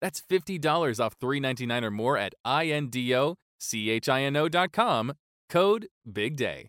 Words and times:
That's 0.00 0.20
$50 0.20 1.00
off 1.00 1.14
399 1.20 1.84
or 1.84 1.90
more 1.90 2.16
at 2.16 2.34
INDOCHINO.com. 2.46 5.12
Code 5.48 5.88
BIGDAY. 6.06 6.68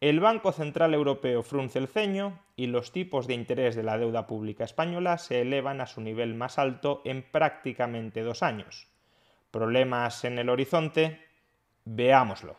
El 0.00 0.20
Banco 0.20 0.52
Central 0.52 0.94
Europeo 0.94 1.42
frunce 1.42 1.80
el 1.80 1.88
ceño 1.88 2.38
y 2.54 2.68
los 2.68 2.92
tipos 2.92 3.26
de 3.26 3.34
interés 3.34 3.74
de 3.74 3.82
la 3.82 3.98
deuda 3.98 4.28
pública 4.28 4.62
española 4.62 5.18
se 5.18 5.40
elevan 5.40 5.80
a 5.80 5.86
su 5.86 6.00
nivel 6.00 6.36
más 6.36 6.60
alto 6.60 7.02
en 7.04 7.24
prácticamente 7.24 8.22
dos 8.22 8.44
años. 8.44 8.86
¿Problemas 9.50 10.22
en 10.22 10.38
el 10.38 10.50
horizonte? 10.50 11.20
Veámoslo. 11.84 12.58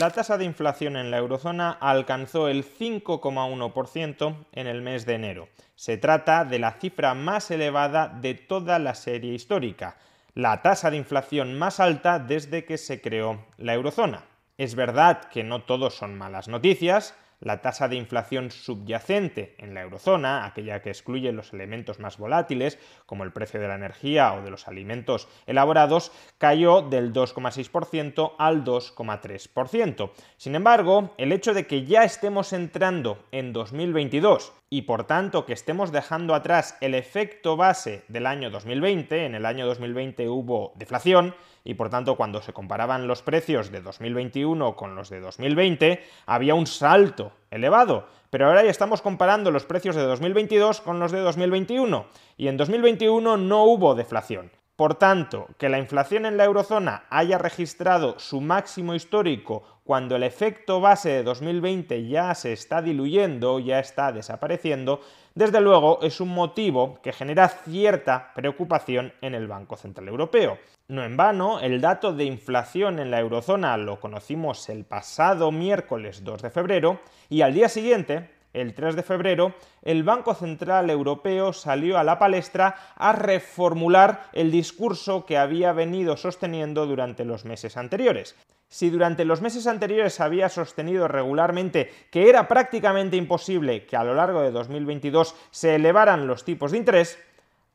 La 0.00 0.10
tasa 0.10 0.36
de 0.36 0.44
inflación 0.44 0.96
en 0.96 1.12
la 1.12 1.18
eurozona 1.18 1.70
alcanzó 1.70 2.48
el 2.48 2.64
5,1% 2.64 4.46
en 4.50 4.66
el 4.66 4.82
mes 4.82 5.06
de 5.06 5.14
enero. 5.14 5.48
Se 5.76 5.98
trata 5.98 6.44
de 6.44 6.58
la 6.58 6.72
cifra 6.72 7.14
más 7.14 7.52
elevada 7.52 8.08
de 8.08 8.34
toda 8.34 8.80
la 8.80 8.94
serie 8.96 9.34
histórica, 9.34 9.96
la 10.34 10.62
tasa 10.62 10.90
de 10.90 10.96
inflación 10.96 11.58
más 11.58 11.80
alta 11.80 12.18
desde 12.18 12.64
que 12.64 12.78
se 12.78 13.00
creó 13.00 13.46
la 13.56 13.74
eurozona. 13.74 14.24
Es 14.58 14.74
verdad 14.74 15.24
que 15.24 15.42
no 15.42 15.62
todos 15.62 15.94
son 15.94 16.18
malas 16.18 16.48
noticias, 16.48 17.14
la 17.40 17.62
tasa 17.62 17.88
de 17.88 17.96
inflación 17.96 18.50
subyacente 18.50 19.54
en 19.58 19.74
la 19.74 19.80
eurozona, 19.80 20.44
aquella 20.44 20.82
que 20.82 20.90
excluye 20.90 21.32
los 21.32 21.52
elementos 21.52 21.98
más 21.98 22.18
volátiles, 22.18 22.78
como 23.06 23.24
el 23.24 23.32
precio 23.32 23.58
de 23.60 23.68
la 23.68 23.74
energía 23.74 24.34
o 24.34 24.42
de 24.42 24.50
los 24.50 24.68
alimentos 24.68 25.28
elaborados, 25.46 26.12
cayó 26.38 26.82
del 26.82 27.12
2,6% 27.12 28.34
al 28.38 28.62
2,3%. 28.64 30.10
Sin 30.36 30.54
embargo, 30.54 31.14
el 31.16 31.32
hecho 31.32 31.54
de 31.54 31.66
que 31.66 31.84
ya 31.84 32.04
estemos 32.04 32.52
entrando 32.52 33.24
en 33.32 33.52
2022 33.54 34.52
y 34.72 34.82
por 34.82 35.04
tanto 35.04 35.44
que 35.44 35.52
estemos 35.52 35.90
dejando 35.90 36.32
atrás 36.32 36.78
el 36.80 36.94
efecto 36.94 37.56
base 37.56 38.04
del 38.06 38.24
año 38.24 38.50
2020, 38.50 39.26
en 39.26 39.34
el 39.34 39.44
año 39.44 39.66
2020 39.66 40.28
hubo 40.28 40.72
deflación, 40.76 41.34
y 41.64 41.74
por 41.74 41.90
tanto 41.90 42.14
cuando 42.14 42.40
se 42.40 42.52
comparaban 42.52 43.08
los 43.08 43.22
precios 43.22 43.72
de 43.72 43.80
2021 43.80 44.76
con 44.76 44.94
los 44.94 45.10
de 45.10 45.18
2020 45.18 46.04
había 46.24 46.54
un 46.54 46.68
salto 46.68 47.32
elevado, 47.50 48.06
pero 48.30 48.46
ahora 48.46 48.62
ya 48.62 48.70
estamos 48.70 49.02
comparando 49.02 49.50
los 49.50 49.64
precios 49.64 49.96
de 49.96 50.02
2022 50.02 50.80
con 50.80 51.00
los 51.00 51.10
de 51.10 51.18
2021 51.18 52.06
y 52.36 52.46
en 52.46 52.56
2021 52.56 53.36
no 53.36 53.64
hubo 53.64 53.96
deflación. 53.96 54.52
Por 54.76 54.94
tanto, 54.94 55.48
que 55.58 55.68
la 55.68 55.78
inflación 55.78 56.24
en 56.24 56.38
la 56.38 56.44
eurozona 56.44 57.04
haya 57.10 57.36
registrado 57.36 58.18
su 58.18 58.40
máximo 58.40 58.94
histórico 58.94 59.79
cuando 59.90 60.14
el 60.14 60.22
efecto 60.22 60.80
base 60.80 61.08
de 61.08 61.22
2020 61.24 62.06
ya 62.06 62.32
se 62.36 62.52
está 62.52 62.80
diluyendo, 62.80 63.58
ya 63.58 63.80
está 63.80 64.12
desapareciendo, 64.12 65.00
desde 65.34 65.60
luego 65.60 65.98
es 66.02 66.20
un 66.20 66.28
motivo 66.28 67.00
que 67.02 67.12
genera 67.12 67.48
cierta 67.48 68.30
preocupación 68.32 69.12
en 69.20 69.34
el 69.34 69.48
Banco 69.48 69.76
Central 69.76 70.06
Europeo. 70.06 70.58
No 70.86 71.02
en 71.02 71.16
vano, 71.16 71.58
el 71.58 71.80
dato 71.80 72.12
de 72.12 72.22
inflación 72.22 73.00
en 73.00 73.10
la 73.10 73.18
eurozona 73.18 73.76
lo 73.78 73.98
conocimos 73.98 74.68
el 74.68 74.84
pasado 74.84 75.50
miércoles 75.50 76.22
2 76.22 76.40
de 76.40 76.50
febrero 76.50 77.00
y 77.28 77.40
al 77.40 77.52
día 77.52 77.68
siguiente, 77.68 78.30
el 78.52 78.74
3 78.74 78.94
de 78.94 79.02
febrero, 79.02 79.54
el 79.82 80.04
Banco 80.04 80.34
Central 80.34 80.88
Europeo 80.88 81.52
salió 81.52 81.98
a 81.98 82.04
la 82.04 82.16
palestra 82.16 82.76
a 82.94 83.10
reformular 83.10 84.22
el 84.34 84.52
discurso 84.52 85.26
que 85.26 85.36
había 85.36 85.72
venido 85.72 86.16
sosteniendo 86.16 86.86
durante 86.86 87.24
los 87.24 87.44
meses 87.44 87.76
anteriores. 87.76 88.36
Si 88.72 88.88
durante 88.88 89.24
los 89.24 89.42
meses 89.42 89.66
anteriores 89.66 90.20
había 90.20 90.48
sostenido 90.48 91.08
regularmente 91.08 91.92
que 92.12 92.28
era 92.28 92.46
prácticamente 92.46 93.16
imposible 93.16 93.84
que 93.84 93.96
a 93.96 94.04
lo 94.04 94.14
largo 94.14 94.42
de 94.42 94.52
2022 94.52 95.34
se 95.50 95.74
elevaran 95.74 96.28
los 96.28 96.44
tipos 96.44 96.70
de 96.70 96.78
interés, 96.78 97.18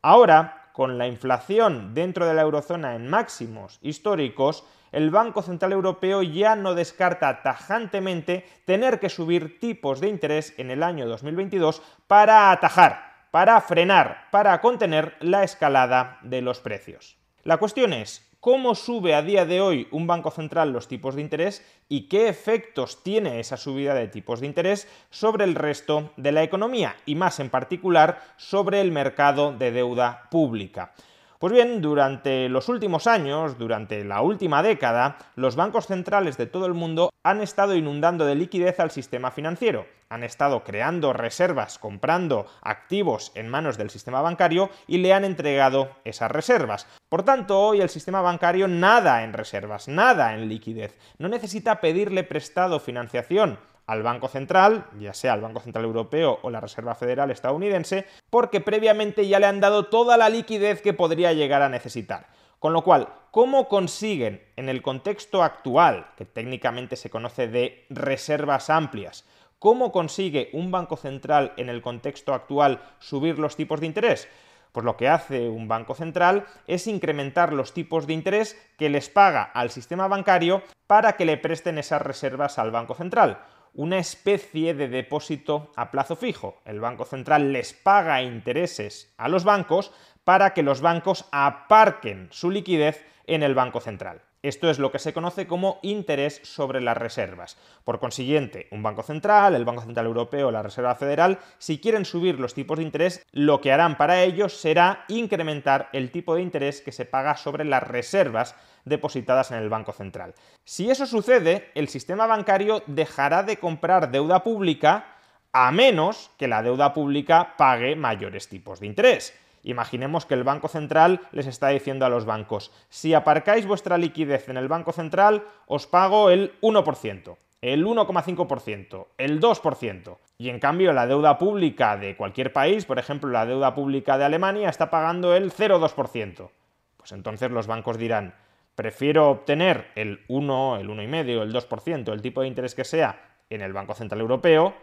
ahora, 0.02 0.70
con 0.72 0.98
la 0.98 1.08
inflación 1.08 1.94
dentro 1.94 2.26
de 2.26 2.34
la 2.34 2.44
eurozona 2.44 2.96
en 2.96 3.10
máximos 3.10 3.78
históricos, 3.82 4.64
el 4.94 5.10
Banco 5.10 5.42
Central 5.42 5.74
Europeo 5.74 6.24
ya 6.24 6.56
no 6.56 6.74
descarta 6.74 7.42
tajantemente 7.44 8.46
tener 8.64 9.02
que 9.02 9.10
subir 9.10 9.60
tipos 9.60 10.00
de 10.00 10.08
interés 10.08 10.54
en 10.58 10.72
el 10.72 10.82
año 10.82 11.08
2022 11.08 11.82
para 12.08 12.52
atajar, 12.52 13.28
para 13.32 13.60
frenar, 13.60 14.30
para 14.32 14.62
contener 14.62 15.18
la 15.20 15.44
escalada 15.44 16.20
de 16.22 16.42
los 16.42 16.62
precios. 16.62 17.18
La 17.44 17.58
cuestión 17.58 17.92
es, 17.92 18.26
¿cómo 18.46 18.76
sube 18.76 19.16
a 19.16 19.24
día 19.24 19.44
de 19.44 19.60
hoy 19.60 19.88
un 19.90 20.06
banco 20.06 20.30
central 20.30 20.72
los 20.72 20.88
tipos 20.88 21.16
de 21.16 21.22
interés 21.22 21.66
y 21.90 22.02
qué 22.02 22.30
efectos 22.30 23.02
tiene 23.02 23.40
esa 23.40 23.58
subida 23.58 23.96
de 23.96 24.08
tipos 24.08 24.40
de 24.40 24.46
interés 24.46 24.88
sobre 25.10 25.46
el 25.46 25.56
resto 25.56 26.12
de 26.16 26.32
la 26.32 26.44
economía 26.44 26.96
y 27.08 27.16
más 27.16 27.40
en 27.40 27.50
particular 27.50 28.22
sobre 28.38 28.82
el 28.82 28.92
mercado 28.92 29.52
de 29.52 29.72
deuda 29.72 30.30
pública? 30.30 30.94
Pues 31.40 31.52
bien, 31.52 31.82
durante 31.82 32.48
los 32.48 32.70
últimos 32.70 33.08
años, 33.08 33.58
durante 33.58 34.06
la 34.06 34.22
última 34.22 34.64
década, 34.64 35.18
los 35.36 35.58
bancos 35.58 35.86
centrales 35.86 36.38
de 36.38 36.46
todo 36.46 36.66
el 36.66 36.74
mundo 36.74 37.10
han 37.24 37.42
estado 37.42 37.76
inundando 37.76 38.26
de 38.26 38.36
liquidez 38.36 38.80
al 38.80 38.90
sistema 38.90 39.32
financiero, 39.32 39.86
han 40.08 40.24
estado 40.24 40.64
creando 40.64 41.12
reservas, 41.12 41.78
comprando 41.78 42.46
activos 42.62 43.34
en 43.36 43.50
manos 43.50 43.78
del 43.78 43.90
sistema 43.90 44.22
bancario 44.22 44.70
y 44.88 45.00
le 45.00 45.12
han 45.12 45.26
entregado 45.26 45.90
esas 46.06 46.32
reservas. 46.32 46.88
Por 47.10 47.24
tanto, 47.24 47.60
hoy 47.60 47.82
el 47.82 47.90
sistema 47.90 48.22
bancario 48.22 48.70
nada 48.70 49.24
en 49.24 49.34
reservas, 49.34 49.90
nada 49.90 50.34
en 50.36 50.48
liquidez, 50.48 50.98
no 51.18 51.28
necesita 51.28 51.82
pedirle 51.82 52.24
prestado 52.24 52.80
financiación 52.80 53.60
al 53.88 54.04
Banco 54.04 54.28
Central, 54.28 54.88
ya 55.00 55.14
sea 55.14 55.34
al 55.34 55.42
Banco 55.42 55.60
Central 55.60 55.86
Europeo 55.86 56.40
o 56.42 56.50
la 56.50 56.62
Reserva 56.62 56.96
Federal 56.96 57.32
estadounidense, 57.32 58.06
porque 58.30 58.62
previamente 58.62 59.28
ya 59.28 59.40
le 59.40 59.46
han 59.46 59.60
dado 59.60 59.86
toda 59.86 60.18
la 60.18 60.30
liquidez 60.30 60.82
que 60.82 60.94
podría 60.94 61.34
llegar 61.34 61.62
a 61.62 61.70
necesitar. 61.70 62.28
Con 62.60 62.74
lo 62.74 62.84
cual, 62.84 63.10
¿cómo 63.32 63.68
consiguen 63.68 64.42
en 64.56 64.70
el 64.70 64.82
contexto 64.82 65.44
actual, 65.44 66.08
que 66.18 66.26
técnicamente 66.26 66.96
se 66.96 67.10
conoce 67.10 67.48
de 67.48 67.86
reservas 67.90 68.70
amplias, 68.70 69.26
cómo 69.60 69.92
consigue 69.92 70.50
un 70.54 70.72
banco 70.72 70.98
central 70.98 71.54
en 71.58 71.70
el 71.70 71.82
contexto 71.82 72.34
actual 72.34 72.82
subir 73.00 73.38
los 73.38 73.56
tipos 73.56 73.80
de 73.82 73.86
interés? 73.86 74.28
Pues 74.72 74.84
lo 74.84 74.98
que 74.98 75.08
hace 75.08 75.48
un 75.48 75.68
banco 75.68 75.96
central 75.96 76.46
es 76.68 76.88
incrementar 76.88 77.54
los 77.54 77.74
tipos 77.74 78.08
de 78.08 78.14
interés 78.14 78.60
que 78.78 78.90
les 78.90 79.10
paga 79.10 79.44
al 79.44 79.70
sistema 79.70 80.08
bancario 80.08 80.64
para 80.86 81.14
que 81.14 81.24
le 81.24 81.38
presten 81.38 81.78
esas 81.78 82.02
reservas 82.02 82.60
al 82.60 82.72
banco 82.72 82.94
central. 82.94 83.40
Una 83.78 83.98
especie 83.98 84.74
de 84.74 84.88
depósito 84.88 85.74
a 85.76 85.92
plazo 85.92 86.16
fijo. 86.16 86.62
El 86.64 86.80
banco 86.80 87.04
central 87.04 87.52
les 87.52 87.74
paga 87.74 88.22
intereses 88.22 89.14
a 89.18 89.28
los 89.28 89.44
bancos 89.44 89.92
para 90.24 90.54
que 90.54 90.64
los 90.64 90.80
bancos 90.80 91.26
aparquen 91.34 92.30
su 92.32 92.52
liquidez 92.52 93.06
en 93.28 93.44
el 93.44 93.54
banco 93.54 93.82
central. 93.82 94.22
Esto 94.46 94.70
es 94.70 94.78
lo 94.78 94.92
que 94.92 95.00
se 95.00 95.12
conoce 95.12 95.48
como 95.48 95.80
interés 95.82 96.40
sobre 96.44 96.80
las 96.80 96.96
reservas. 96.96 97.58
Por 97.84 98.00
consiguiente, 98.00 98.68
un 98.70 98.84
banco 98.84 99.02
central, 99.02 99.56
el 99.56 99.66
Banco 99.66 99.82
Central 99.82 100.06
Europeo, 100.06 100.52
la 100.52 100.62
Reserva 100.62 100.94
Federal, 100.94 101.40
si 101.58 101.80
quieren 101.80 102.06
subir 102.06 102.40
los 102.40 102.54
tipos 102.54 102.78
de 102.78 102.84
interés, 102.84 103.26
lo 103.32 103.60
que 103.60 103.72
harán 103.72 103.98
para 103.98 104.22
ellos 104.22 104.54
será 104.54 105.04
incrementar 105.08 105.90
el 105.94 106.12
tipo 106.12 106.36
de 106.36 106.44
interés 106.44 106.82
que 106.82 106.92
se 106.92 107.06
paga 107.06 107.38
sobre 107.38 107.66
las 107.66 107.82
reservas 107.82 108.56
depositadas 108.84 109.50
en 109.50 109.58
el 109.58 109.70
Banco 109.70 109.94
Central. 109.94 110.36
Si 110.64 110.92
eso 110.92 111.08
sucede, 111.08 111.72
el 111.74 111.88
sistema 111.88 112.28
bancario 112.28 112.84
dejará 112.86 113.42
de 113.42 113.58
comprar 113.58 114.12
deuda 114.12 114.44
pública 114.44 115.08
a 115.54 115.72
menos 115.72 116.30
que 116.38 116.48
la 116.48 116.62
deuda 116.62 116.94
pública 116.94 117.56
pague 117.58 117.96
mayores 117.96 118.48
tipos 118.48 118.80
de 118.80 118.86
interés. 118.86 119.34
Imaginemos 119.66 120.28
que 120.28 120.36
el 120.36 120.44
Banco 120.44 120.68
Central 120.68 121.22
les 121.32 121.48
está 121.48 121.70
diciendo 121.70 122.06
a 122.06 122.10
los 122.10 122.26
bancos, 122.26 122.72
si 122.90 123.16
aparcáis 123.16 123.66
vuestra 123.66 123.98
liquidez 123.98 124.48
en 124.48 124.58
el 124.58 124.68
Banco 124.68 124.92
Central, 124.92 125.44
os 125.66 125.88
pago 125.88 126.30
el 126.30 126.54
1%, 126.62 127.36
el 127.62 127.84
1,5%, 127.84 129.08
el 129.18 129.42
2%. 129.42 130.18
Y 130.38 130.50
en 130.50 130.60
cambio 130.60 130.94
la 130.94 131.08
deuda 131.08 131.40
pública 131.40 131.98
de 131.98 132.16
cualquier 132.16 132.54
país, 132.54 132.86
por 132.86 133.00
ejemplo 133.00 133.32
la 133.32 133.48
deuda 133.48 133.74
pública 133.74 134.20
de 134.20 134.26
Alemania, 134.26 134.70
está 134.70 134.92
pagando 134.92 135.36
el 135.36 135.52
0,2%. 135.52 136.52
Pues 136.98 137.12
entonces 137.12 137.50
los 137.50 137.66
bancos 137.66 137.98
dirán, 137.98 138.36
prefiero 138.76 139.32
obtener 139.32 139.88
el 139.96 140.22
1, 140.28 140.78
el 140.78 140.90
1,5, 140.90 141.42
el 141.42 141.52
2%, 141.52 142.14
el 142.14 142.22
tipo 142.22 142.42
de 142.42 142.48
interés 142.48 142.76
que 142.76 142.84
sea 142.84 143.20
en 143.50 143.64
el 143.64 143.74
Banco 143.74 143.96
Central 143.96 144.22
Europeo, 144.22 144.76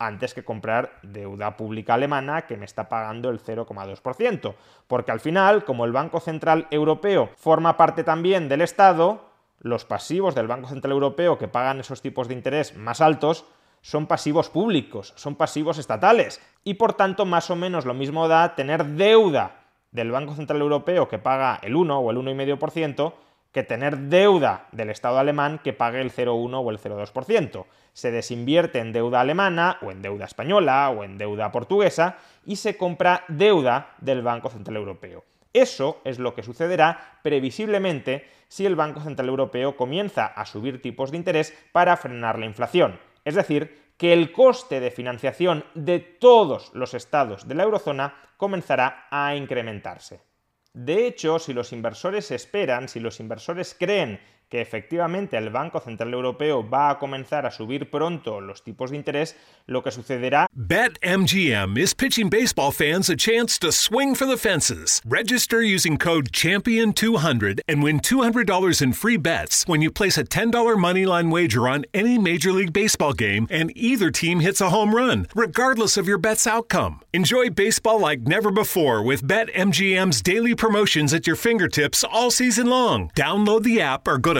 antes 0.00 0.34
que 0.34 0.42
comprar 0.42 0.98
deuda 1.02 1.56
pública 1.56 1.94
alemana 1.94 2.46
que 2.46 2.56
me 2.56 2.64
está 2.64 2.88
pagando 2.88 3.30
el 3.30 3.38
0,2%. 3.38 4.54
Porque 4.88 5.12
al 5.12 5.20
final, 5.20 5.64
como 5.64 5.84
el 5.84 5.92
Banco 5.92 6.18
Central 6.18 6.66
Europeo 6.70 7.30
forma 7.36 7.76
parte 7.76 8.02
también 8.02 8.48
del 8.48 8.62
Estado, 8.62 9.30
los 9.60 9.84
pasivos 9.84 10.34
del 10.34 10.48
Banco 10.48 10.68
Central 10.68 10.92
Europeo 10.92 11.38
que 11.38 11.46
pagan 11.46 11.78
esos 11.78 12.00
tipos 12.00 12.26
de 12.26 12.34
interés 12.34 12.76
más 12.76 13.00
altos 13.00 13.44
son 13.82 14.06
pasivos 14.06 14.48
públicos, 14.48 15.12
son 15.16 15.36
pasivos 15.36 15.78
estatales. 15.78 16.40
Y 16.64 16.74
por 16.74 16.94
tanto, 16.94 17.26
más 17.26 17.50
o 17.50 17.56
menos 17.56 17.84
lo 17.84 17.94
mismo 17.94 18.26
da 18.26 18.54
tener 18.54 18.84
deuda 18.84 19.60
del 19.92 20.10
Banco 20.10 20.34
Central 20.34 20.60
Europeo 20.60 21.08
que 21.08 21.18
paga 21.18 21.58
el 21.62 21.76
1 21.76 21.98
o 21.98 22.10
el 22.10 22.16
1,5% 22.16 23.12
que 23.52 23.62
tener 23.62 23.98
deuda 23.98 24.68
del 24.72 24.90
Estado 24.90 25.18
alemán 25.18 25.60
que 25.62 25.72
pague 25.72 26.00
el 26.00 26.12
0,1 26.12 26.62
o 26.64 26.70
el 26.70 26.78
0,2%. 26.78 27.66
Se 27.92 28.10
desinvierte 28.10 28.78
en 28.78 28.92
deuda 28.92 29.20
alemana 29.20 29.78
o 29.82 29.90
en 29.90 30.02
deuda 30.02 30.24
española 30.24 30.88
o 30.90 31.04
en 31.04 31.18
deuda 31.18 31.50
portuguesa 31.50 32.18
y 32.44 32.56
se 32.56 32.76
compra 32.76 33.24
deuda 33.28 33.94
del 33.98 34.22
Banco 34.22 34.50
Central 34.50 34.76
Europeo. 34.76 35.24
Eso 35.52 36.00
es 36.04 36.20
lo 36.20 36.34
que 36.34 36.44
sucederá 36.44 37.18
previsiblemente 37.22 38.28
si 38.46 38.66
el 38.66 38.76
Banco 38.76 39.00
Central 39.00 39.28
Europeo 39.28 39.76
comienza 39.76 40.26
a 40.26 40.46
subir 40.46 40.80
tipos 40.80 41.10
de 41.10 41.16
interés 41.16 41.52
para 41.72 41.96
frenar 41.96 42.38
la 42.38 42.46
inflación. 42.46 43.00
Es 43.24 43.34
decir, 43.34 43.90
que 43.96 44.12
el 44.12 44.32
coste 44.32 44.80
de 44.80 44.90
financiación 44.90 45.64
de 45.74 45.98
todos 45.98 46.70
los 46.72 46.94
estados 46.94 47.46
de 47.46 47.54
la 47.54 47.64
eurozona 47.64 48.14
comenzará 48.36 49.06
a 49.10 49.34
incrementarse. 49.34 50.29
De 50.72 51.06
hecho, 51.06 51.38
si 51.38 51.52
los 51.52 51.72
inversores 51.72 52.30
esperan, 52.30 52.88
si 52.88 53.00
los 53.00 53.20
inversores 53.20 53.76
creen 53.78 54.20
que 54.50 54.60
efectivamente 54.60 55.36
el 55.36 55.50
Banco 55.50 55.80
Central 55.80 56.12
Europeo 56.12 56.68
va 56.68 56.90
a 56.90 56.98
comenzar 56.98 57.46
a 57.46 57.52
subir 57.52 57.88
pronto 57.88 58.40
los 58.40 58.64
tipos 58.64 58.90
de 58.90 58.96
interés, 58.96 59.36
lo 59.66 59.82
que 59.82 59.92
sucederá. 59.92 60.48
BetMGM 60.52 61.78
is 61.78 61.94
pitching 61.94 62.28
baseball 62.28 62.72
fans 62.72 63.08
a 63.08 63.14
chance 63.14 63.58
to 63.60 63.70
swing 63.70 64.16
for 64.16 64.26
the 64.26 64.36
fences. 64.36 65.00
Register 65.06 65.62
using 65.62 65.96
code 65.96 66.32
Champion200 66.32 67.60
and 67.68 67.82
win 67.82 68.00
$200 68.00 68.82
in 68.82 68.92
free 68.92 69.16
bets 69.16 69.64
when 69.68 69.80
you 69.80 69.90
place 69.90 70.18
a 70.18 70.24
$10 70.24 70.50
moneyline 70.76 71.30
wager 71.30 71.68
on 71.68 71.84
any 71.94 72.18
Major 72.18 72.50
League 72.50 72.72
Baseball 72.72 73.12
game 73.12 73.46
and 73.50 73.70
either 73.76 74.10
team 74.10 74.40
hits 74.40 74.60
a 74.60 74.70
home 74.70 74.96
run, 74.96 75.28
regardless 75.32 75.96
of 75.96 76.08
your 76.08 76.18
bet's 76.18 76.48
outcome. 76.48 77.00
Enjoy 77.12 77.50
baseball 77.50 78.00
like 78.00 78.22
never 78.22 78.50
before 78.50 79.00
with 79.00 79.22
BetMGM's 79.22 80.20
daily 80.22 80.56
promotions 80.56 81.14
at 81.14 81.28
your 81.28 81.36
fingertips 81.36 82.02
all 82.02 82.32
season 82.32 82.66
long. 82.66 83.10
Download 83.14 83.62
the 83.62 83.80
app 83.80 84.08
or 84.08 84.18
go 84.18 84.34
to 84.34 84.39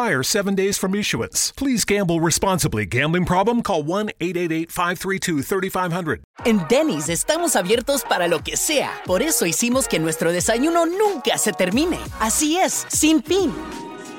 expire 0.00 0.22
seven 0.22 0.54
days 0.54 0.78
from 0.78 0.94
issuance. 0.94 1.52
Please 1.56 1.84
gamble 1.84 2.20
responsibly. 2.20 2.86
Gambling 2.86 3.24
problem? 3.24 3.62
Call 3.62 3.82
1 3.82 4.10
888 4.20 4.70
532 4.70 5.46
3500. 5.46 6.20
En 6.44 6.66
Denny's 6.68 7.08
estamos 7.08 7.54
abiertos 7.54 8.02
para 8.02 8.26
lo 8.26 8.40
que 8.40 8.56
sea. 8.56 8.90
Por 9.04 9.22
eso 9.22 9.44
hicimos 9.44 9.88
que 9.88 9.98
nuestro 9.98 10.32
desayuno 10.32 10.86
nunca 10.86 11.36
se 11.36 11.52
termine. 11.52 11.98
Así 12.18 12.56
es, 12.56 12.86
sin 12.88 13.22
fin. 13.22 13.52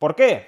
¿Por 0.00 0.16
qué? 0.16 0.46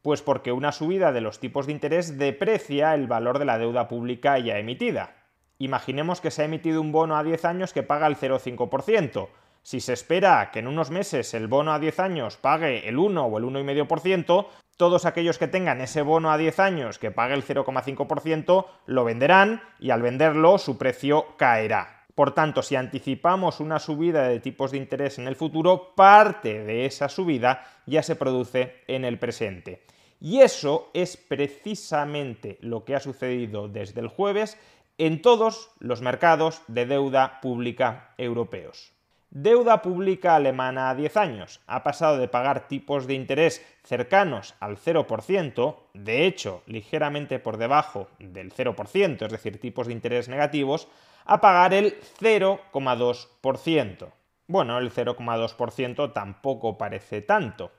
Pues 0.00 0.22
porque 0.22 0.52
una 0.52 0.70
subida 0.70 1.10
de 1.10 1.20
los 1.20 1.40
tipos 1.40 1.66
de 1.66 1.72
interés 1.72 2.18
deprecia 2.18 2.94
el 2.94 3.08
valor 3.08 3.40
de 3.40 3.44
la 3.44 3.58
deuda 3.58 3.88
pública 3.88 4.38
ya 4.38 4.58
emitida. 4.58 5.16
Imaginemos 5.58 6.20
que 6.20 6.30
se 6.30 6.42
ha 6.42 6.44
emitido 6.44 6.80
un 6.80 6.92
bono 6.92 7.16
a 7.16 7.24
10 7.24 7.44
años 7.44 7.72
que 7.72 7.82
paga 7.82 8.06
el 8.06 8.16
0,5%. 8.16 9.28
Si 9.62 9.80
se 9.80 9.92
espera 9.92 10.52
que 10.52 10.60
en 10.60 10.68
unos 10.68 10.92
meses 10.92 11.34
el 11.34 11.48
bono 11.48 11.72
a 11.72 11.80
10 11.80 11.98
años 11.98 12.36
pague 12.36 12.88
el 12.88 12.96
1 12.96 13.26
o 13.26 13.38
el 13.38 13.44
1,5%, 13.44 14.46
todos 14.76 15.04
aquellos 15.04 15.36
que 15.36 15.48
tengan 15.48 15.80
ese 15.80 16.02
bono 16.02 16.30
a 16.30 16.38
10 16.38 16.60
años 16.60 17.00
que 17.00 17.10
pague 17.10 17.34
el 17.34 17.44
0,5% 17.44 18.66
lo 18.86 19.04
venderán 19.04 19.62
y 19.80 19.90
al 19.90 20.02
venderlo 20.02 20.58
su 20.58 20.78
precio 20.78 21.36
caerá. 21.36 22.01
Por 22.14 22.34
tanto, 22.34 22.62
si 22.62 22.76
anticipamos 22.76 23.60
una 23.60 23.78
subida 23.78 24.28
de 24.28 24.40
tipos 24.40 24.70
de 24.70 24.78
interés 24.78 25.18
en 25.18 25.28
el 25.28 25.36
futuro, 25.36 25.94
parte 25.94 26.62
de 26.62 26.84
esa 26.84 27.08
subida 27.08 27.64
ya 27.86 28.02
se 28.02 28.16
produce 28.16 28.82
en 28.86 29.04
el 29.04 29.18
presente. 29.18 29.82
Y 30.20 30.40
eso 30.40 30.90
es 30.94 31.16
precisamente 31.16 32.58
lo 32.60 32.84
que 32.84 32.94
ha 32.94 33.00
sucedido 33.00 33.68
desde 33.68 34.00
el 34.00 34.08
jueves 34.08 34.58
en 34.98 35.22
todos 35.22 35.70
los 35.80 36.02
mercados 36.02 36.62
de 36.68 36.86
deuda 36.86 37.40
pública 37.40 38.14
europeos. 38.18 38.92
Deuda 39.30 39.80
pública 39.80 40.36
alemana 40.36 40.90
a 40.90 40.94
10 40.94 41.16
años. 41.16 41.60
Ha 41.66 41.82
pasado 41.82 42.18
de 42.18 42.28
pagar 42.28 42.68
tipos 42.68 43.06
de 43.06 43.14
interés 43.14 43.64
cercanos 43.82 44.54
al 44.60 44.76
0%, 44.76 45.76
de 45.94 46.26
hecho 46.26 46.62
ligeramente 46.66 47.38
por 47.38 47.56
debajo 47.56 48.08
del 48.18 48.52
0%, 48.52 49.24
es 49.24 49.32
decir, 49.32 49.58
tipos 49.58 49.86
de 49.86 49.94
interés 49.94 50.28
negativos, 50.28 50.86
a 51.24 51.40
pagar 51.40 51.74
el 51.74 51.98
0,2%. 52.20 54.12
Bueno, 54.46 54.78
el 54.78 54.92
0,2% 54.92 56.12
tampoco 56.12 56.76
parece 56.76 57.22
tanto. 57.22 57.72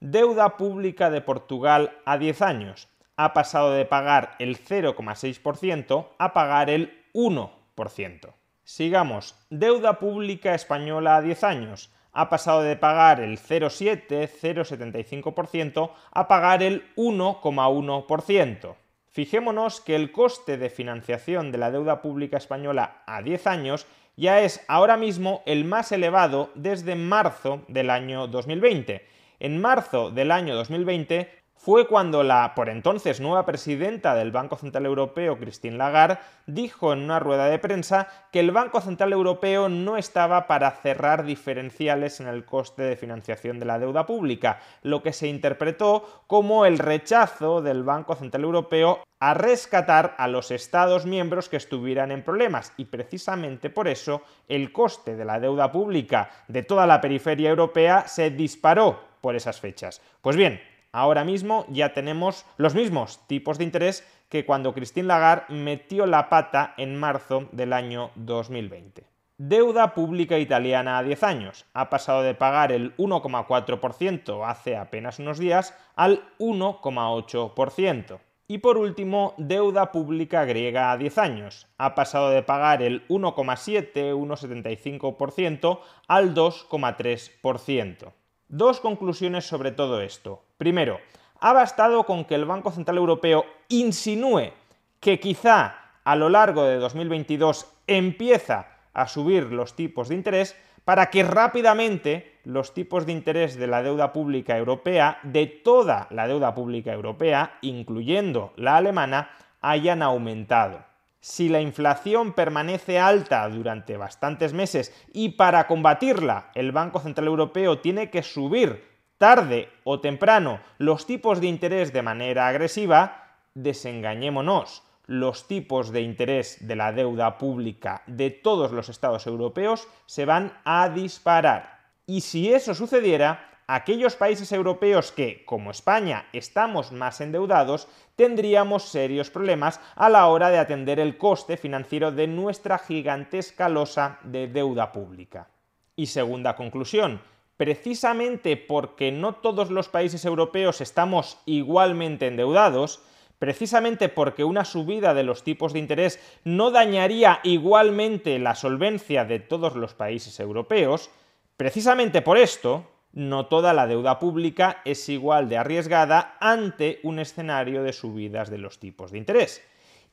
Deuda 0.00 0.56
pública 0.56 1.10
de 1.10 1.20
Portugal 1.20 1.98
a 2.04 2.18
10 2.18 2.42
años. 2.42 2.88
Ha 3.16 3.32
pasado 3.32 3.72
de 3.72 3.84
pagar 3.84 4.36
el 4.38 4.58
0,6% 4.58 6.08
a 6.18 6.32
pagar 6.32 6.70
el 6.70 7.04
1%. 7.14 8.34
Sigamos, 8.64 9.34
deuda 9.50 9.98
pública 9.98 10.54
española 10.54 11.16
a 11.16 11.22
10 11.22 11.44
años. 11.44 11.90
Ha 12.12 12.28
pasado 12.28 12.62
de 12.62 12.76
pagar 12.76 13.20
el 13.20 13.38
0,7, 13.38 14.28
0,75% 14.28 15.90
a 16.12 16.28
pagar 16.28 16.62
el 16.62 16.94
1,1%. 16.96 18.76
Fijémonos 19.18 19.80
que 19.80 19.96
el 19.96 20.12
coste 20.12 20.58
de 20.58 20.70
financiación 20.70 21.50
de 21.50 21.58
la 21.58 21.72
deuda 21.72 22.02
pública 22.02 22.36
española 22.36 23.02
a 23.04 23.20
10 23.20 23.48
años 23.48 23.84
ya 24.16 24.42
es 24.42 24.64
ahora 24.68 24.96
mismo 24.96 25.42
el 25.44 25.64
más 25.64 25.90
elevado 25.90 26.52
desde 26.54 26.94
marzo 26.94 27.62
del 27.66 27.90
año 27.90 28.28
2020. 28.28 29.04
En 29.40 29.60
marzo 29.60 30.12
del 30.12 30.30
año 30.30 30.54
2020 30.54 31.28
fue 31.58 31.88
cuando 31.88 32.22
la 32.22 32.54
por 32.54 32.68
entonces 32.68 33.20
nueva 33.20 33.44
presidenta 33.44 34.14
del 34.14 34.30
Banco 34.30 34.56
Central 34.56 34.86
Europeo, 34.86 35.38
Christine 35.38 35.76
Lagarde, 35.76 36.18
dijo 36.46 36.92
en 36.92 37.00
una 37.00 37.18
rueda 37.18 37.46
de 37.46 37.58
prensa 37.58 38.08
que 38.32 38.40
el 38.40 38.52
Banco 38.52 38.80
Central 38.80 39.12
Europeo 39.12 39.68
no 39.68 39.96
estaba 39.96 40.46
para 40.46 40.70
cerrar 40.70 41.24
diferenciales 41.24 42.20
en 42.20 42.28
el 42.28 42.44
coste 42.44 42.84
de 42.84 42.96
financiación 42.96 43.58
de 43.58 43.66
la 43.66 43.78
deuda 43.78 44.06
pública, 44.06 44.60
lo 44.82 45.02
que 45.02 45.12
se 45.12 45.26
interpretó 45.26 46.24
como 46.28 46.64
el 46.64 46.78
rechazo 46.78 47.60
del 47.60 47.82
Banco 47.82 48.14
Central 48.14 48.44
Europeo 48.44 49.02
a 49.20 49.34
rescatar 49.34 50.14
a 50.16 50.28
los 50.28 50.52
Estados 50.52 51.06
miembros 51.06 51.48
que 51.48 51.56
estuvieran 51.56 52.12
en 52.12 52.22
problemas 52.22 52.72
y 52.76 52.84
precisamente 52.84 53.68
por 53.68 53.88
eso 53.88 54.22
el 54.46 54.72
coste 54.72 55.16
de 55.16 55.24
la 55.24 55.40
deuda 55.40 55.72
pública 55.72 56.30
de 56.46 56.62
toda 56.62 56.86
la 56.86 57.00
periferia 57.00 57.50
europea 57.50 58.06
se 58.06 58.30
disparó 58.30 59.00
por 59.20 59.34
esas 59.34 59.58
fechas. 59.60 60.00
Pues 60.22 60.36
bien, 60.36 60.60
Ahora 60.98 61.22
mismo 61.22 61.64
ya 61.68 61.92
tenemos 61.92 62.44
los 62.56 62.74
mismos 62.74 63.20
tipos 63.28 63.56
de 63.56 63.62
interés 63.62 64.04
que 64.28 64.44
cuando 64.44 64.74
Christine 64.74 65.06
Lagarde 65.06 65.54
metió 65.54 66.06
la 66.06 66.28
pata 66.28 66.74
en 66.76 66.96
marzo 66.96 67.48
del 67.52 67.72
año 67.72 68.10
2020. 68.16 69.04
Deuda 69.36 69.94
pública 69.94 70.40
italiana 70.40 70.98
a 70.98 71.04
10 71.04 71.22
años. 71.22 71.66
Ha 71.72 71.88
pasado 71.88 72.22
de 72.22 72.34
pagar 72.34 72.72
el 72.72 72.96
1,4% 72.96 74.44
hace 74.44 74.76
apenas 74.76 75.20
unos 75.20 75.38
días 75.38 75.72
al 75.94 76.24
1,8%. 76.40 78.18
Y 78.48 78.58
por 78.58 78.76
último, 78.76 79.34
deuda 79.38 79.92
pública 79.92 80.44
griega 80.46 80.90
a 80.90 80.96
10 80.96 81.16
años. 81.18 81.68
Ha 81.78 81.94
pasado 81.94 82.30
de 82.30 82.42
pagar 82.42 82.82
el 82.82 83.06
1,7-1,75% 83.06 85.78
al 86.08 86.34
2,3%. 86.34 88.12
Dos 88.48 88.80
conclusiones 88.80 89.46
sobre 89.46 89.72
todo 89.72 90.00
esto. 90.00 90.42
Primero, 90.56 91.00
ha 91.38 91.52
bastado 91.52 92.04
con 92.04 92.24
que 92.24 92.34
el 92.34 92.46
Banco 92.46 92.70
Central 92.70 92.96
Europeo 92.96 93.44
insinúe 93.68 94.52
que 95.00 95.20
quizá 95.20 95.74
a 96.02 96.16
lo 96.16 96.30
largo 96.30 96.64
de 96.64 96.76
2022 96.76 97.66
empieza 97.86 98.68
a 98.94 99.06
subir 99.06 99.52
los 99.52 99.76
tipos 99.76 100.08
de 100.08 100.14
interés 100.14 100.56
para 100.86 101.10
que 101.10 101.22
rápidamente 101.22 102.38
los 102.44 102.72
tipos 102.72 103.04
de 103.04 103.12
interés 103.12 103.56
de 103.56 103.66
la 103.66 103.82
deuda 103.82 104.14
pública 104.14 104.56
europea, 104.56 105.18
de 105.22 105.46
toda 105.46 106.06
la 106.10 106.26
deuda 106.26 106.54
pública 106.54 106.94
europea, 106.94 107.58
incluyendo 107.60 108.54
la 108.56 108.78
alemana, 108.78 109.30
hayan 109.60 110.00
aumentado 110.00 110.87
si 111.20 111.48
la 111.48 111.60
inflación 111.60 112.32
permanece 112.32 112.98
alta 112.98 113.48
durante 113.48 113.96
bastantes 113.96 114.52
meses 114.52 114.94
y 115.12 115.30
para 115.30 115.66
combatirla 115.66 116.50
el 116.54 116.72
Banco 116.72 117.00
Central 117.00 117.26
Europeo 117.26 117.80
tiene 117.80 118.10
que 118.10 118.22
subir 118.22 118.84
tarde 119.18 119.68
o 119.84 120.00
temprano 120.00 120.60
los 120.78 121.06
tipos 121.06 121.40
de 121.40 121.48
interés 121.48 121.92
de 121.92 122.02
manera 122.02 122.46
agresiva, 122.46 123.34
desengañémonos, 123.54 124.84
los 125.06 125.48
tipos 125.48 125.90
de 125.90 126.02
interés 126.02 126.68
de 126.68 126.76
la 126.76 126.92
deuda 126.92 127.38
pública 127.38 128.02
de 128.06 128.30
todos 128.30 128.72
los 128.72 128.88
estados 128.88 129.26
europeos 129.26 129.88
se 130.06 130.24
van 130.24 130.52
a 130.64 130.88
disparar. 130.88 131.78
Y 132.06 132.20
si 132.20 132.52
eso 132.52 132.74
sucediera, 132.74 133.57
aquellos 133.68 134.16
países 134.16 134.50
europeos 134.50 135.12
que, 135.12 135.44
como 135.44 135.70
España, 135.70 136.26
estamos 136.32 136.90
más 136.90 137.20
endeudados, 137.20 137.86
tendríamos 138.16 138.84
serios 138.84 139.30
problemas 139.30 139.78
a 139.94 140.08
la 140.08 140.26
hora 140.26 140.48
de 140.48 140.58
atender 140.58 140.98
el 140.98 141.18
coste 141.18 141.58
financiero 141.58 142.10
de 142.10 142.26
nuestra 142.26 142.78
gigantesca 142.78 143.68
losa 143.68 144.18
de 144.24 144.48
deuda 144.48 144.90
pública. 144.90 145.50
Y 145.94 146.06
segunda 146.06 146.56
conclusión, 146.56 147.20
precisamente 147.58 148.56
porque 148.56 149.12
no 149.12 149.34
todos 149.34 149.70
los 149.70 149.90
países 149.90 150.24
europeos 150.24 150.80
estamos 150.80 151.38
igualmente 151.44 152.26
endeudados, 152.26 153.02
precisamente 153.38 154.08
porque 154.08 154.44
una 154.44 154.64
subida 154.64 155.12
de 155.12 155.24
los 155.24 155.44
tipos 155.44 155.74
de 155.74 155.80
interés 155.80 156.18
no 156.42 156.70
dañaría 156.70 157.40
igualmente 157.42 158.38
la 158.38 158.54
solvencia 158.54 159.26
de 159.26 159.40
todos 159.40 159.76
los 159.76 159.92
países 159.92 160.40
europeos, 160.40 161.10
precisamente 161.58 162.22
por 162.22 162.38
esto, 162.38 162.86
no 163.12 163.46
toda 163.46 163.72
la 163.72 163.86
deuda 163.86 164.18
pública 164.18 164.82
es 164.84 165.08
igual 165.08 165.48
de 165.48 165.58
arriesgada 165.58 166.36
ante 166.40 167.00
un 167.02 167.18
escenario 167.18 167.82
de 167.82 167.92
subidas 167.92 168.50
de 168.50 168.58
los 168.58 168.78
tipos 168.78 169.12
de 169.12 169.18
interés. 169.18 169.62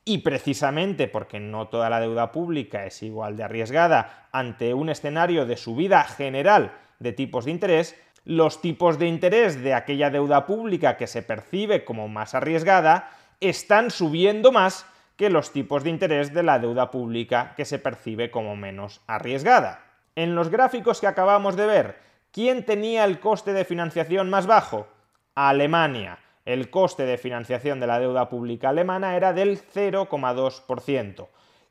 Y 0.05 0.19
precisamente 0.19 1.07
porque 1.07 1.39
no 1.39 1.67
toda 1.67 1.89
la 1.89 1.99
deuda 1.99 2.31
pública 2.31 2.85
es 2.85 3.01
igual 3.03 3.37
de 3.37 3.43
arriesgada 3.43 4.27
ante 4.31 4.73
un 4.73 4.89
escenario 4.89 5.45
de 5.45 5.57
subida 5.57 6.03
general 6.03 6.73
de 6.99 7.11
tipos 7.11 7.45
de 7.45 7.51
interés, 7.51 7.95
los 8.23 8.61
tipos 8.61 8.97
de 8.97 9.07
interés 9.07 9.61
de 9.61 9.73
aquella 9.73 10.09
deuda 10.09 10.45
pública 10.45 10.97
que 10.97 11.07
se 11.07 11.21
percibe 11.21 11.85
como 11.85 12.07
más 12.07 12.33
arriesgada 12.33 13.09
están 13.39 13.91
subiendo 13.91 14.51
más 14.51 14.85
que 15.15 15.29
los 15.29 15.51
tipos 15.51 15.83
de 15.83 15.89
interés 15.89 16.33
de 16.33 16.43
la 16.43 16.59
deuda 16.59 16.91
pública 16.91 17.53
que 17.55 17.65
se 17.65 17.79
percibe 17.79 18.31
como 18.31 18.55
menos 18.55 19.01
arriesgada. 19.07 19.83
En 20.15 20.35
los 20.35 20.49
gráficos 20.49 20.99
que 20.99 21.07
acabamos 21.07 21.55
de 21.55 21.65
ver, 21.65 21.97
¿Quién 22.35 22.65
tenía 22.65 23.05
el 23.05 23.21
coste 23.21 23.53
de 23.53 23.63
financiación 23.63 24.29
más 24.29 24.45
bajo? 24.45 24.87
Alemania. 25.35 26.19
El 26.43 26.69
coste 26.69 27.05
de 27.05 27.17
financiación 27.17 27.79
de 27.79 27.87
la 27.87 27.97
deuda 27.97 28.27
pública 28.27 28.67
alemana 28.67 29.15
era 29.15 29.31
del 29.31 29.57
0,2%. 29.57 31.29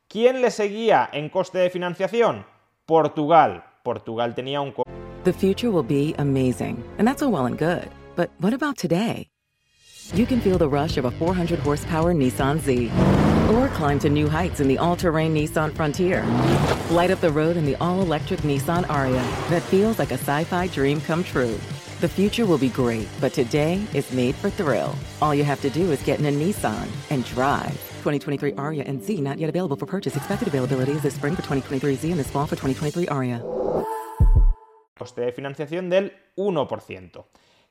¿Quién 0.09 0.41
le 0.41 0.51
seguía 0.51 1.11
en 1.13 1.29
coste 1.29 1.59
de 1.59 1.69
financiación? 1.69 2.47
Portugal. 2.87 3.63
Portugal 3.83 4.35
tenía 4.35 4.63
un 4.63 4.73
coste. 4.73 4.91
The 5.25 5.35
future 5.35 5.69
will 5.69 5.87
be 5.87 6.15
amazing, 6.17 6.83
and 6.97 7.07
that's 7.07 7.23
all 7.23 7.31
well 7.31 7.45
and 7.45 7.59
good. 7.59 7.91
But 8.17 8.31
what 8.41 8.55
about 8.55 8.79
today? 8.79 9.29
You 10.15 10.25
can 10.25 10.41
feel 10.41 10.57
the 10.57 10.67
rush 10.67 10.97
of 10.97 11.05
a 11.05 11.11
400 11.11 11.59
horsepower 11.59 12.15
Nissan 12.15 12.59
Z. 12.59 12.91
Or 13.55 13.69
climb 13.69 14.01
to 14.01 14.11
new 14.11 14.29
heights 14.29 14.59
in 14.59 14.67
the 14.67 14.79
all-terrain 14.79 15.33
Nissan 15.33 15.73
Frontier. 15.73 16.25
Light 16.91 17.13
up 17.13 17.21
the 17.21 17.31
road 17.31 17.57
in 17.57 17.65
the 17.65 17.77
all-electric 17.77 18.41
Nissan 18.41 18.89
Aria 18.91 19.23
that 19.49 19.63
feels 19.63 19.99
like 19.99 20.11
a 20.11 20.19
sci-fi 20.19 20.67
dream 20.67 21.01
come 21.01 21.23
true. 21.23 21.57
The 22.01 22.09
future 22.09 22.47
will 22.47 22.59
be 22.59 22.69
great, 22.69 23.07
but 23.21 23.33
today 23.33 23.81
is 23.95 24.11
made 24.13 24.35
for 24.35 24.51
thrill. 24.51 24.97
All 25.23 25.35
you 25.37 25.45
have 25.45 25.61
to 25.63 25.71
do 25.71 25.93
is 25.93 26.03
get 26.03 26.19
in 26.19 26.27
a 26.27 26.33
Nissan 26.33 26.89
and 27.11 27.25
drive. 27.27 27.71
2023 28.03 28.55
Aria 28.55 28.83
and 28.87 29.01
Z 29.01 29.21
not 29.21 29.39
yet 29.39 29.49
available 29.49 29.77
for 29.77 29.87
purchase. 29.87 30.17
Expected 30.17 30.49
availability 30.49 30.93
is 30.93 31.03
this 31.03 31.15
spring 31.15 31.37
for 31.37 31.43
2023 31.43 31.95
Z 31.95 32.11
and 32.11 32.19
this 32.19 32.31
fall 32.31 32.47
for 32.47 32.57
2023 32.57 33.07
Aria. 33.07 33.41
Coste 34.99 35.21
de 35.21 35.33
financiación 35.33 35.89
del 35.91 36.13
1%. 36.37 37.25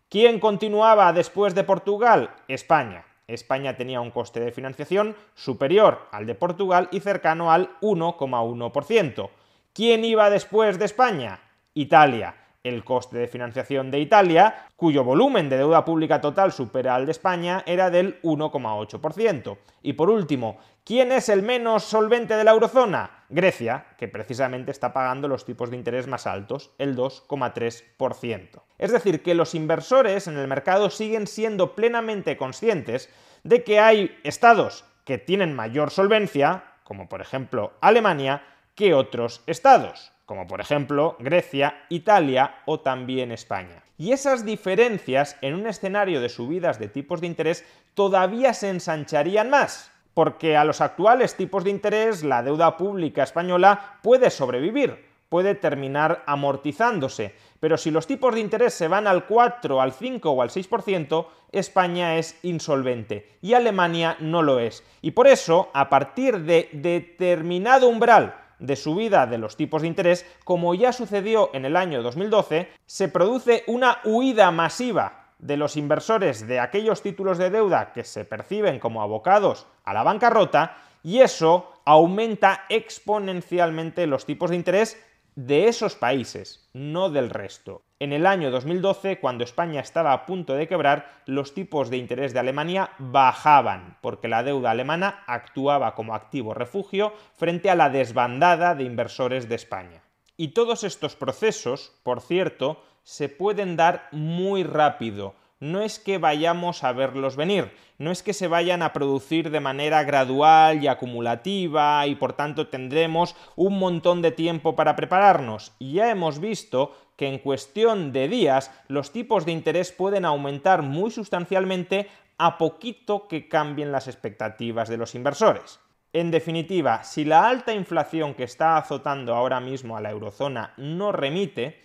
¿Quién 0.09 0.39
continuaba 0.39 1.11
después 1.11 1.53
de 1.53 1.63
Portugal? 1.65 2.29
España. 2.47 3.03
España 3.27 3.77
tenía 3.77 4.01
un 4.01 4.11
coste 4.11 4.39
de 4.39 4.51
financiación 4.51 5.15
superior 5.35 6.07
al 6.11 6.25
de 6.25 6.35
Portugal 6.35 6.89
y 6.91 6.99
cercano 6.99 7.51
al 7.51 7.69
1,1%. 7.81 9.29
¿Quién 9.73 10.05
iba 10.05 10.29
después 10.29 10.77
de 10.77 10.85
España? 10.85 11.39
Italia. 11.73 12.42
El 12.63 12.85
coste 12.85 13.17
de 13.17 13.27
financiación 13.27 13.91
de 13.91 13.99
Italia, 13.99 14.67
cuyo 14.77 15.03
volumen 15.03 15.49
de 15.49 15.57
deuda 15.57 15.83
pública 15.83 16.21
total 16.21 16.53
supera 16.53 16.95
al 16.95 17.05
de 17.05 17.11
España, 17.11 17.61
era 17.65 17.89
del 17.89 18.21
1,8%. 18.21 19.57
Y 19.81 19.93
por 19.93 20.09
último, 20.09 20.57
¿quién 20.85 21.11
es 21.11 21.27
el 21.27 21.43
menos 21.43 21.83
solvente 21.83 22.37
de 22.37 22.45
la 22.45 22.51
eurozona? 22.51 23.25
Grecia, 23.27 23.87
que 23.97 24.07
precisamente 24.07 24.71
está 24.71 24.93
pagando 24.93 25.27
los 25.27 25.43
tipos 25.43 25.71
de 25.71 25.75
interés 25.75 26.07
más 26.07 26.25
altos, 26.25 26.71
el 26.77 26.95
2,3%. 26.95 28.61
Es 28.77 28.91
decir, 28.93 29.21
que 29.21 29.35
los 29.35 29.55
inversores 29.55 30.27
en 30.27 30.37
el 30.37 30.47
mercado 30.47 30.89
siguen 30.89 31.27
siendo 31.27 31.75
plenamente 31.75 32.37
conscientes 32.37 33.09
de 33.43 33.65
que 33.65 33.81
hay 33.81 34.17
estados 34.23 34.85
que 35.03 35.17
tienen 35.17 35.53
mayor 35.53 35.91
solvencia, 35.91 36.63
como 36.85 37.09
por 37.09 37.19
ejemplo 37.19 37.73
Alemania, 37.81 38.43
que 38.73 38.93
otros 38.93 39.43
estados 39.47 40.12
como 40.25 40.47
por 40.47 40.61
ejemplo 40.61 41.15
Grecia, 41.19 41.85
Italia 41.89 42.55
o 42.65 42.79
también 42.79 43.31
España. 43.31 43.83
Y 43.97 44.11
esas 44.11 44.45
diferencias 44.45 45.37
en 45.41 45.53
un 45.53 45.67
escenario 45.67 46.21
de 46.21 46.29
subidas 46.29 46.79
de 46.79 46.87
tipos 46.87 47.21
de 47.21 47.27
interés 47.27 47.65
todavía 47.93 48.53
se 48.53 48.69
ensancharían 48.69 49.49
más, 49.49 49.91
porque 50.13 50.57
a 50.57 50.63
los 50.63 50.81
actuales 50.81 51.35
tipos 51.35 51.63
de 51.63 51.69
interés 51.69 52.23
la 52.23 52.43
deuda 52.43 52.77
pública 52.77 53.23
española 53.23 53.99
puede 54.01 54.29
sobrevivir, 54.29 55.05
puede 55.29 55.55
terminar 55.55 56.23
amortizándose, 56.25 57.35
pero 57.59 57.77
si 57.77 57.91
los 57.91 58.07
tipos 58.07 58.33
de 58.33 58.41
interés 58.41 58.73
se 58.73 58.87
van 58.87 59.07
al 59.07 59.25
4, 59.25 59.81
al 59.81 59.93
5 59.93 60.29
o 60.29 60.41
al 60.41 60.49
6%, 60.49 61.27
España 61.51 62.17
es 62.17 62.37
insolvente 62.43 63.37
y 63.41 63.53
Alemania 63.53 64.17
no 64.19 64.41
lo 64.41 64.59
es. 64.59 64.83
Y 65.01 65.11
por 65.11 65.27
eso, 65.27 65.69
a 65.73 65.89
partir 65.89 66.41
de 66.41 66.69
determinado 66.73 67.87
umbral 67.87 68.42
de 68.63 68.77
subida 68.77 69.27
de 69.27 69.37
los 69.37 69.57
tipos 69.57 69.81
de 69.81 69.89
interés, 69.89 70.25
como 70.45 70.73
ya 70.73 70.93
sucedió 70.93 71.49
en 71.53 71.65
el 71.65 71.75
año 71.75 72.01
2012, 72.01 72.69
se 72.85 73.09
produce 73.09 73.63
una 73.67 73.99
huida 74.05 74.51
masiva 74.51 75.33
de 75.37 75.57
los 75.57 75.75
inversores 75.75 76.47
de 76.47 76.61
aquellos 76.61 77.01
títulos 77.01 77.37
de 77.37 77.49
deuda 77.49 77.91
que 77.91 78.05
se 78.05 78.23
perciben 78.23 78.79
como 78.79 79.01
abocados 79.01 79.67
a 79.83 79.93
la 79.93 80.03
bancarrota 80.03 80.77
y 81.03 81.19
eso 81.19 81.73
aumenta 81.83 82.63
exponencialmente 82.69 84.07
los 84.07 84.25
tipos 84.25 84.49
de 84.49 84.55
interés 84.55 84.97
de 85.35 85.67
esos 85.67 85.95
países, 85.95 86.69
no 86.73 87.09
del 87.09 87.29
resto. 87.29 87.83
En 87.99 88.13
el 88.13 88.25
año 88.25 88.51
2012, 88.51 89.19
cuando 89.19 89.43
España 89.43 89.79
estaba 89.79 90.13
a 90.13 90.25
punto 90.25 90.53
de 90.53 90.67
quebrar, 90.67 91.21
los 91.25 91.53
tipos 91.53 91.89
de 91.89 91.97
interés 91.97 92.33
de 92.33 92.39
Alemania 92.39 92.91
bajaban, 92.99 93.97
porque 94.01 94.27
la 94.27 94.43
deuda 94.43 94.71
alemana 94.71 95.23
actuaba 95.25 95.95
como 95.95 96.13
activo 96.13 96.53
refugio 96.53 97.13
frente 97.33 97.69
a 97.69 97.75
la 97.75 97.89
desbandada 97.89 98.75
de 98.75 98.83
inversores 98.83 99.47
de 99.49 99.55
España. 99.55 100.03
Y 100.35 100.49
todos 100.49 100.83
estos 100.83 101.15
procesos, 101.15 101.93
por 102.03 102.21
cierto, 102.21 102.83
se 103.03 103.29
pueden 103.29 103.75
dar 103.75 104.07
muy 104.11 104.63
rápido, 104.63 105.35
no 105.63 105.81
es 105.81 105.97
que 105.97 106.17
vayamos 106.17 106.83
a 106.83 106.91
verlos 106.91 107.37
venir, 107.37 107.71
no 107.97 108.11
es 108.11 108.21
que 108.21 108.33
se 108.33 108.49
vayan 108.49 108.81
a 108.81 108.91
producir 108.91 109.49
de 109.49 109.61
manera 109.61 110.03
gradual 110.03 110.83
y 110.83 110.87
acumulativa 110.87 112.05
y 112.05 112.15
por 112.15 112.33
tanto 112.33 112.67
tendremos 112.67 113.37
un 113.55 113.79
montón 113.79 114.21
de 114.21 114.31
tiempo 114.31 114.75
para 114.75 114.97
prepararnos. 114.97 115.71
Ya 115.79 116.11
hemos 116.11 116.39
visto 116.39 116.93
que 117.15 117.29
en 117.29 117.39
cuestión 117.39 118.11
de 118.11 118.27
días 118.27 118.71
los 118.89 119.13
tipos 119.13 119.45
de 119.45 119.53
interés 119.53 119.93
pueden 119.93 120.25
aumentar 120.25 120.81
muy 120.81 121.11
sustancialmente 121.11 122.09
a 122.37 122.57
poquito 122.57 123.29
que 123.29 123.47
cambien 123.47 123.93
las 123.93 124.09
expectativas 124.09 124.89
de 124.89 124.97
los 124.97 125.15
inversores. 125.15 125.79
En 126.11 126.29
definitiva, 126.29 127.05
si 127.05 127.23
la 127.23 127.47
alta 127.47 127.73
inflación 127.73 128.33
que 128.33 128.43
está 128.43 128.75
azotando 128.75 129.33
ahora 129.33 129.61
mismo 129.61 129.95
a 129.95 130.01
la 130.01 130.11
eurozona 130.11 130.73
no 130.75 131.13
remite, 131.13 131.79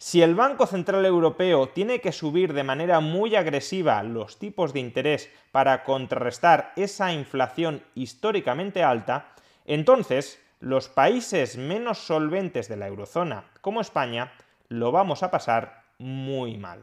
si 0.00 0.22
el 0.22 0.34
Banco 0.34 0.66
Central 0.66 1.04
Europeo 1.04 1.68
tiene 1.68 2.00
que 2.00 2.10
subir 2.10 2.54
de 2.54 2.64
manera 2.64 3.00
muy 3.00 3.36
agresiva 3.36 4.02
los 4.02 4.38
tipos 4.38 4.72
de 4.72 4.80
interés 4.80 5.30
para 5.52 5.84
contrarrestar 5.84 6.72
esa 6.74 7.12
inflación 7.12 7.82
históricamente 7.94 8.82
alta, 8.82 9.28
entonces 9.66 10.42
los 10.58 10.88
países 10.88 11.58
menos 11.58 11.98
solventes 11.98 12.66
de 12.66 12.78
la 12.78 12.86
eurozona, 12.86 13.44
como 13.60 13.82
España, 13.82 14.32
lo 14.70 14.90
vamos 14.90 15.22
a 15.22 15.30
pasar 15.30 15.82
muy 15.98 16.56
mal. 16.56 16.82